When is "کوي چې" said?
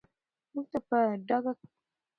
1.59-1.77